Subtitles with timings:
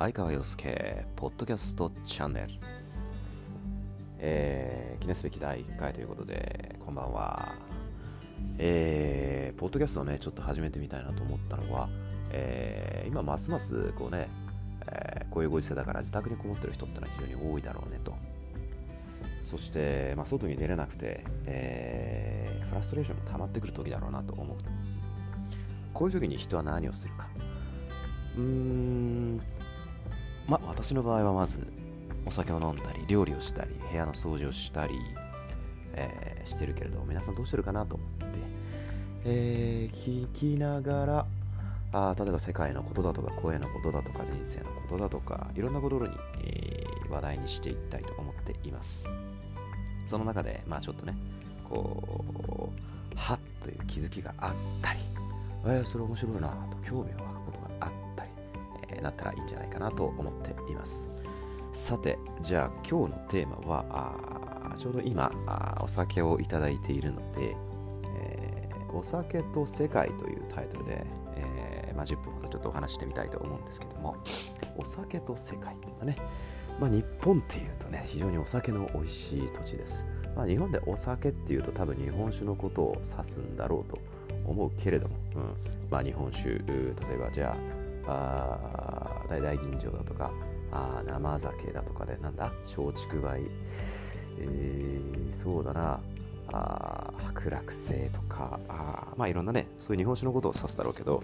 [0.00, 2.48] 相川洋介ポッドキャストチャンネル、
[4.18, 7.46] えー、記念すべき第1回ということでこんばんは。
[8.56, 11.90] えー、ポッドキャストをねちょっと始めてみたいなと思ったのは、
[12.32, 14.30] えー、今ますますこうね、
[14.86, 18.14] えー、こういうご時世だから自宅にこもってる人ってのは非常に多いだろうねと。
[19.44, 24.56] そして、まあ、外に出れなくて、えー、フラストレーションも溜まってくる時だろうなと思う。
[24.56, 24.64] と
[25.92, 27.28] こういう時に人は何をするか。
[28.38, 29.42] うーん
[30.50, 31.72] ま私の場合はまず
[32.26, 34.94] お酒を飲んだり料理をしたり部屋の掃除をしたり、
[35.94, 38.24] えー、してるけれど皆さんどうしてるかなと思って、
[39.26, 41.26] えー、聞きながら
[41.92, 46.12] あ例えば世界のことだとか声のことだとか人生のことだとかいろんなことに、
[46.44, 49.08] えー、話題にしていきたいと思っています。
[50.06, 51.16] その中でまあちょっとね
[51.62, 52.72] こ
[53.14, 55.00] うはっという気づきがあったり
[55.64, 57.39] えー、それ面白いなと興味を湧
[59.02, 61.22] なったらいいんじゃないかなと思っています。
[61.72, 67.56] さてじゃあ今日のテーマはあちょうど今あお酒をいただいているので、
[68.16, 71.06] えー、お酒と世界というタイトルで、
[71.36, 74.16] えまあ、10分ほどちょっとお話してみたいと思うんですけども
[74.76, 76.16] お酒と世界っていうのはね、
[76.80, 80.04] まあ、日本っていうとね非常にお酒の美味しい土地です。
[80.36, 83.98] まあ、日本でお酒っていうと多分日本酒のことを指すんだろうと
[84.44, 85.42] 思うけれども、うん。
[85.90, 86.64] まあ、日本酒例
[87.14, 87.56] えばじゃあ
[88.10, 90.30] あ大々吟醸だとか
[90.72, 93.40] あ生酒だとかでなんだ松竹梅、
[94.38, 96.00] えー、そうだな。
[96.52, 98.58] あ白楽星とか。
[98.68, 101.22] あまあいろんなねそういう日本酒のことを指すだろうけど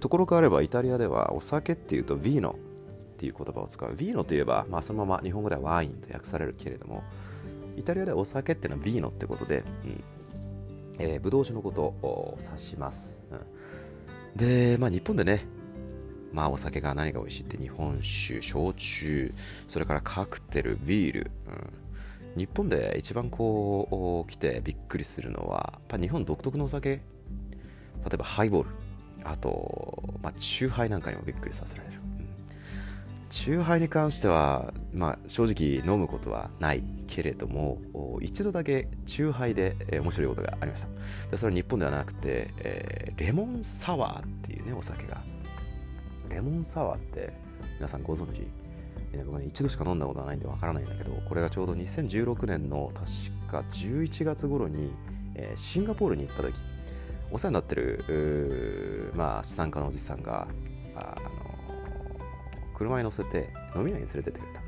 [0.00, 3.90] ところ変わればイタリアではお酒っていうとヴィーノっていう言葉を使う。
[3.90, 7.02] ヴィーノといえば、まあ、そのまま日本語ではワインと訳されるけれども
[7.76, 10.04] イタリアではお酒っていうのはヴィーノってことで、うん。
[10.98, 13.20] えー、ブドウ酒のことを指します。
[13.30, 15.46] うん、で、まあ、日本でね、
[16.32, 19.32] まあ、お酒が何が美味しいって日本酒、焼酎、
[19.68, 21.30] それからカクテル、ビール、
[22.34, 27.00] うん、日本で一番こう来てびっくりするのは、やっぱ日本独特のお酒、例
[28.12, 28.70] えばハイボール、
[29.24, 31.92] あと、まあ、チューハイなんかにもびっくりさせられる。
[33.30, 37.78] チューハイに関しては、まあ、正直飲むことはないけれども
[38.20, 40.88] 一度だけチューハイで、えー、面白いことがありました。
[41.30, 45.16] でそれは日本ではなくて、えー、レモンサワーっていうねお酒が
[46.32, 47.32] レモンサワーって
[47.76, 48.46] 皆さんご存知？
[49.26, 54.90] 僕ね一度しか飲んだことはないんでわからないんだけどこれがちょうど2016年の確か11月頃に、
[55.34, 56.54] えー、シンガポールに行った時。
[57.32, 60.46] お世話になってるまあ資産家のおじさんが
[60.94, 62.20] あの
[62.76, 64.60] 車に乗せて飲み屋に連れてってくれた、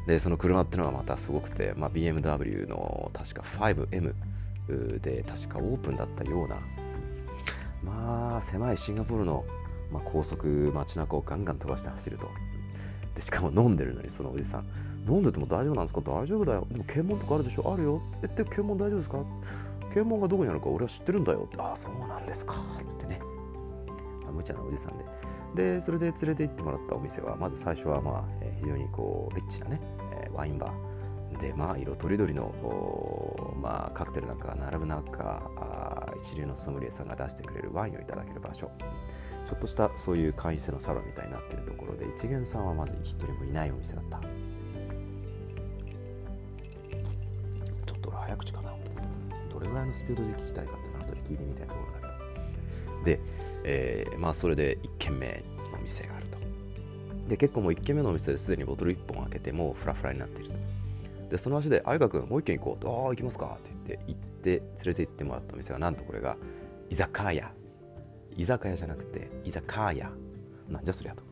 [0.00, 4.12] うん、でその車っていうのがまたすごくて、まあ、BMW の確か 5M
[5.00, 6.56] で確かオープンだったような。
[7.82, 9.44] まあ狭いシンガポールの、
[9.90, 12.28] まあ、高速街中をガンガン飛ばして走ると。
[13.14, 14.66] でしかも飲んでるのにそのおじさん。
[15.08, 16.00] 飲んでても大丈夫なんですか？
[16.00, 16.66] 大丈夫だよ。
[16.70, 17.72] でも検問とかあるでしょ？
[17.72, 18.02] あるよ。
[18.22, 19.18] えって検問大丈夫ですか？
[19.94, 23.18] 検問がどこにあるか俺は知ってるんだよああそうなんですかってね、
[24.24, 25.04] まあ、無茶なおじさんで。
[25.54, 29.80] でそれで連れて行ってもらったお店はまず最初はまあ、えー、非常にこうリッチなね、
[30.24, 31.40] えー、ワインバー。
[31.40, 38.70] でまあ色とりどりの、まあ、カクテルなんかが並ぶ中あ一流のソムリエさんが出してくれるワインをいただける場所。
[39.46, 44.18] ちょっとしたそういう会員制のサロンみたいになっているところで一元さんはまず一人もいないお店だった。
[44.18, 48.72] ちょっと俺早口かな。
[49.48, 53.04] どれぐらいのスピードで聞きたいかっていうのは後で聞いてみたいところだけど。
[53.04, 53.20] で、
[53.64, 55.32] えー、まあそれで1軒目の
[55.76, 56.38] お店があると。
[57.28, 60.56] で結構もう1軒目のお店ですでにボトル1本開けてもうフラフラになっていると。
[61.30, 66.36] でその足で「相川君もう1軒行こう」と「ああ行きますか」って言って行って連れて行ってもらったお店がなんとこれが
[66.90, 67.52] 居酒屋。
[68.36, 70.10] 居酒屋じゃなくて居酒屋。
[70.68, 71.22] なんじゃそりゃと、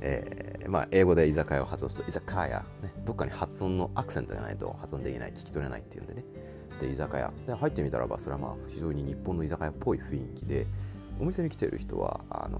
[0.00, 6.24] えー、まあ英語で居酒屋を発音すると居酒屋、ね、どっかに発音のアクセントがないと発音できない聞き取れないっていうんでね。
[6.80, 7.32] で居酒屋。
[7.46, 10.66] で入ってみたらばそれはまあ非常に日本の居酒屋っぽい雰囲気で
[11.20, 12.58] お店に来ている人はあの、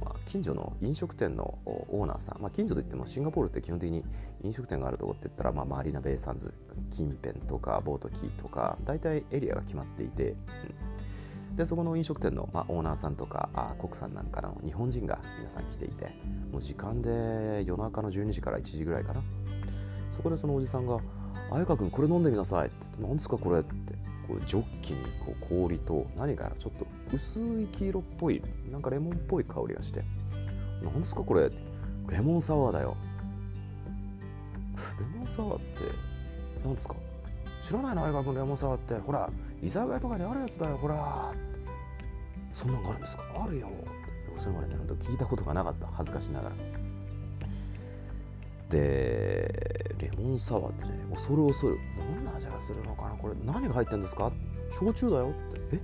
[0.00, 4.04] まあ、近所の飲食店のオーナーさん、まあ、近所といってもシンガポールって基本的に
[4.42, 6.52] 飲食店があるとこって言ったら、まあ、マリーナ・ベイ・サンズ
[6.90, 10.36] 近辺とかボートキーとか大体エリアが決まっていて、うん、
[11.56, 16.14] でそこの飲食店の、まあ、オーナーさんとかあ国産なんかの日本人が皆さん来ていて
[16.50, 19.22] もう時間で夜中の12時から1時ぐらいかな。
[20.10, 20.98] そこでそのおじさんが
[21.50, 23.94] 「綾香君これ飲んでみなさい」って言って「何ですかこれ」って
[24.28, 30.04] こうジョッキにこう氷と何かちょっと薄い黄色っぽいなんかレモンっぽい香りがして
[30.82, 31.50] 何ですかこれ
[32.08, 32.96] レモンサワーだよ
[35.00, 35.64] レモンサワーって
[36.64, 36.94] 何ですか？
[37.62, 38.02] 知らないの？
[38.02, 38.94] 相川君レモンサワーって。
[38.94, 39.30] ほら
[39.62, 41.32] 居酒屋とかにあるやつだよほら
[42.52, 43.22] そんなのがあるんですか？
[43.44, 43.68] あるよ
[44.36, 46.54] それまでね聞いたことがなかった恥ずかしながら。
[48.68, 51.78] でレモンサワーってね恐る恐る。
[51.96, 53.10] どんな味がするのかな？
[53.10, 54.32] これ何が入ってるんですか？
[54.70, 55.76] 焼酎だよって。
[55.76, 55.80] え？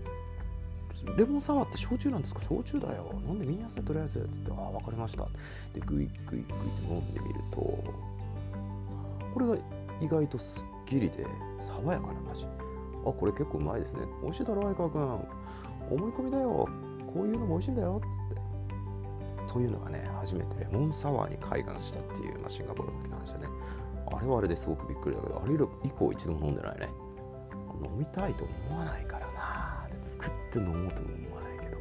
[1.16, 2.40] レモンサワーって焼酎なんですか？
[2.48, 3.14] 焼酎だよ。
[3.26, 5.26] 飲んでみやすいとりあえずつってああ分かりました。
[5.74, 6.52] でグイグイグイって
[6.90, 9.56] 飲んでみるとこれが
[10.02, 11.26] 意外とすっきりで
[11.60, 12.46] 爽やかな味
[13.04, 14.02] あこれ結構うまいですね。
[14.22, 15.02] 美味しいだろ相川君。
[15.90, 16.68] 思い込みだよ。
[17.06, 18.00] こういうのも美味しいんだよ。
[18.04, 19.52] っつって。
[19.52, 23.46] というのがね初めてレモンサワーに開眼したっていう、まあ、シンガポールの話でね。
[24.10, 26.88] あれはあれですごくびっくりだけどあれ以降一度も飲んでないね。
[27.82, 29.86] 飲みたいと思わないからな。
[30.02, 31.76] 作って飲もうとも思わないけど。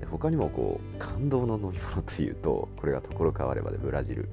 [0.00, 4.28] で他にもこう感動の飲み物というとこれがところ変わればでブラジル、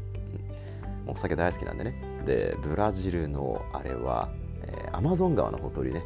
[1.06, 1.96] うん、お酒大好きなんでね。
[2.26, 4.30] でブラジルのあれは、
[4.68, 6.04] えー、アマゾン川のほとりね、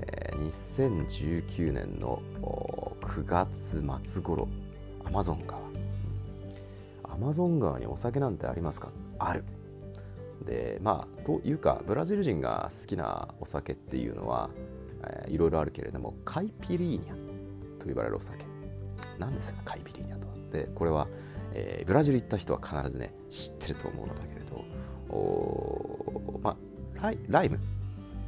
[0.00, 2.22] えー、2019年の
[3.00, 4.48] 9月末頃
[5.04, 5.60] アマゾン川
[7.04, 7.78] アマゾン川。
[7.78, 8.90] にお酒なんてありますか？
[9.18, 9.44] ある。
[10.44, 14.50] でまあというかブラジル人が好きなお酒っていうのは、
[15.04, 18.44] えー、いろいろあるけれどもカイピリーニャと呼ばれるお酒。
[19.18, 20.34] 何ですかカイピリーニャとは？
[20.50, 21.06] でこれは、
[21.52, 24.64] えー、ブラジル行った人は必ずね知ってると思うのだけれど
[25.14, 26.56] おまあ
[27.00, 27.60] ライライム。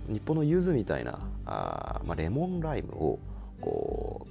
[0.09, 3.19] 日本の柚子みたいなあ、まあ、レモンライムを
[3.61, 4.27] こ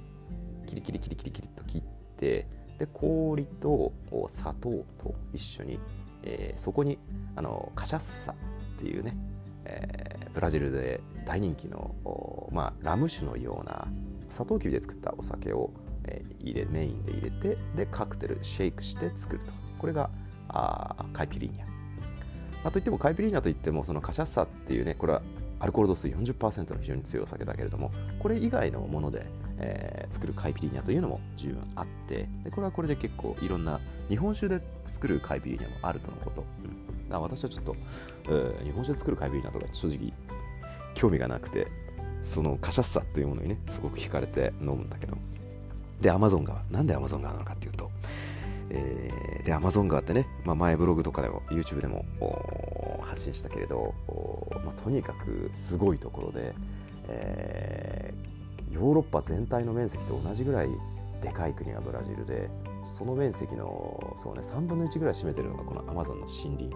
[0.64, 1.82] うキリキリキリキリキリと切っ
[2.18, 2.46] て
[2.78, 3.92] で氷と
[4.28, 5.78] 砂糖と一緒に
[6.26, 6.98] えー、そこに
[7.36, 8.34] あのカシャッサっ
[8.78, 9.16] ていうね、
[9.64, 11.94] えー、ブラジルで大人気の、
[12.52, 13.86] まあ、ラム酒のような
[14.28, 15.70] サトウキビで作ったお酒を、
[16.04, 19.52] えー、入れメインで入れてでカクテルシェイクして作ると。
[19.78, 20.10] これが
[20.48, 25.22] あカイピリーニャ、まあ、といってもカイピリーニャといってもそのカシャッサっていうねこれは
[25.58, 29.26] アルコール度数40%の非常に強いお酒だけれどもこれ以外のもので、
[29.58, 37.76] えー、作るカイピリーニャというのも十分あってでこれはこれで結構いろんな日本酒で作るカイピリーニャもあるとのこと、うん、だ私はちょっと、
[38.24, 40.12] えー、日本酒で作るカイピリーニャとか正直
[40.94, 41.66] 興味がなくて
[42.22, 45.16] そのカシャッサというものにねすごく惹かれて飲むんだけど。
[46.00, 46.62] でアマゾン川。
[46.70, 47.90] なんでアマゾン川なのかっていうと
[48.70, 52.04] えー、で、アマゾン川ってね、まあ、前ブログとかでも YouTube でも
[53.20, 53.94] 信したけれど、
[54.64, 56.54] まあ、とにかくすごいところで、
[57.08, 60.68] えー、ヨーロッパ全体の面積と同じぐらい
[61.22, 62.50] でかい国がブラジルで
[62.82, 66.70] その面積のそう、ね、3分の1ぐらい占めてるのがこのアマゾンの森林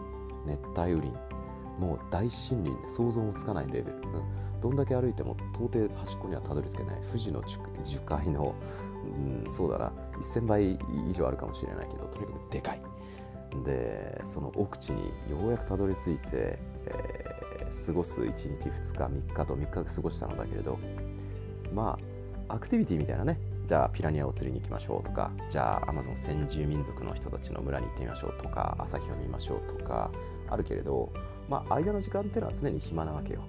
[0.47, 1.41] 熱帯雨林。
[1.79, 7.01] もう大森林で想像もつかないレベル、うん、どんだけ歩いても到底端っこにはたどり着けない。
[7.07, 7.59] 富士の樹
[8.01, 8.55] 海の、
[9.45, 9.93] うん、そうだな。
[10.21, 10.79] 1000倍
[11.09, 12.83] 以上あるかもしれないけどとにかくでかい。
[13.65, 20.79] でその奥地にようやくたどり着いて、えー、過ごす1日2日3日と3日過ごしたのだけれど
[21.75, 21.99] ま
[22.49, 30.11] あアクティビティみたいなねじゃあピラニアを釣りに行きましょうとかじゃあアマゾン先住民族の人たちの村に行ってみましょうとか朝日を見ましょうとか
[30.49, 31.13] あるけれど
[31.49, 33.43] まあ間の時間っていうのは常に暇なわけよ。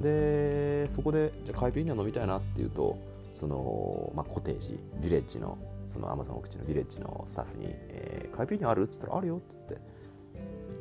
[0.00, 2.98] でそこでじゃあカイピーニャ飲みたいなっていうと
[3.30, 5.56] その、まあ、コテージヴィレッジの
[5.86, 8.82] そのアマゾン奥地のヴィレッジのスタッフに、えー、カイピリニャある？
[8.82, 9.38] っつったらあるよ。
[9.38, 9.78] っつって。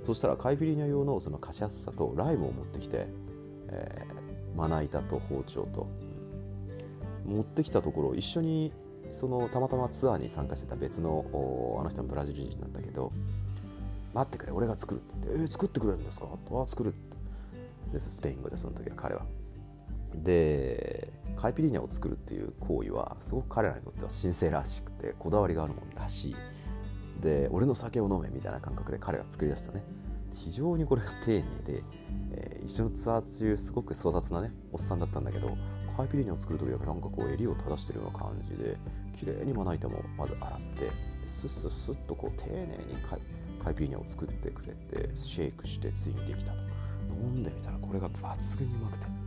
[0.05, 3.07] そしたらカイピリニャ用のそのカシャッサとライムを持ってきて、
[3.69, 5.87] えー、まな板と包丁と、
[7.25, 8.73] 持ってきたところ一緒に
[9.11, 11.25] そのたまたまツアーに参加してた別の
[11.79, 13.11] あの人もブラジル人だったけど
[14.13, 16.27] 待ってくれ俺が作るって言ってえー、作ってくれるんですか？
[16.47, 17.13] とは作るって。
[17.93, 19.21] でスペイン語でその時は彼は
[20.15, 26.35] でカイピリーニャを作るっていう行為はすごく彼らにとっては神聖らしくてこだわりがあるもんらしい。
[27.21, 29.83] で俺の酒を飲めみたいな感覚で彼が作り出したね。
[30.33, 31.83] 非常にこれが丁寧で、
[32.31, 35.55] えー、一緒のツアー中すごく粗雑なねおっさんだったんだけど
[35.95, 38.77] カイピリーニャを作る時だけなんかこう襟を正してるような感じで
[39.15, 40.89] 綺麗にまな板もまず洗って
[41.27, 42.77] スッスッスッとこう丁寧に
[43.63, 46.57] カイピリーニャを作ってくれてシェイクしてついにできたと。
[47.09, 49.22] 飲んでみたらこれが抜群にうまくて。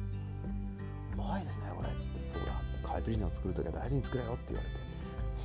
[1.16, 1.88] うまいですねこれ。
[1.88, 2.60] っつってそうだ。
[2.86, 4.86] カイピリーニャを作るときは大事に作れよって言われて。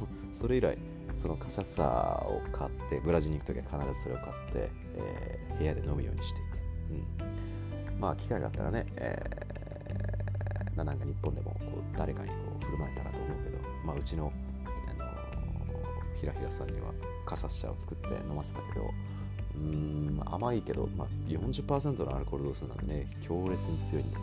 [0.34, 0.78] それ以来
[1.18, 14.32] そのカシャッサを買ってブラジルに行くときは必ずそれを買って、えー、部屋で飲むようにしていて、うん、まあ機会があったらね、えー、なんか日本でもこう誰かにこう振る舞えたらと思うけど、まあ、うちの、
[14.66, 16.92] あのー、ひらひらさんには
[17.26, 18.90] カサッシャを作って飲ませたけど
[19.56, 24.18] うん甘いけど、まあ、40%のアルコール度数なんでね強烈に強いんで、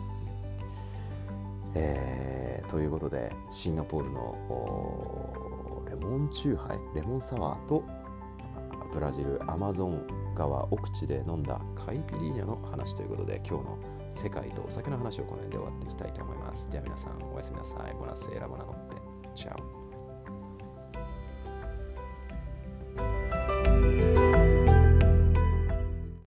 [1.75, 7.83] えー、ということでシンガポールのレモンチューハイレモンサワーと
[8.91, 13.79] ブラジルアマゾン川奥地で飲んだカイピリーニャの話ということで今日の
[14.11, 16.69] 世界とお酒の話をこの辺で終わっていきたいと思います。
[16.71, 17.93] では皆さんおやすみなさい。
[17.93, 18.97] ボナスエラボナノって。
[19.35, 19.78] チャオ。